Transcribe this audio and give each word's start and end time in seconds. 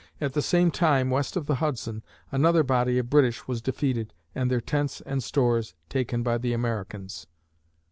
At 0.19 0.33
the 0.33 0.41
same 0.41 0.71
time, 0.71 1.11
west 1.11 1.37
of 1.37 1.45
the 1.45 1.57
Hudson, 1.61 2.01
another 2.31 2.63
body 2.63 2.97
of 2.97 3.07
British 3.11 3.47
was 3.47 3.61
defeated 3.61 4.15
and 4.33 4.49
their 4.49 4.59
tents 4.59 4.99
and 5.01 5.21
stores 5.23 5.75
taken 5.89 6.23
by 6.23 6.39
the 6.39 6.53
Americans. 6.53 7.27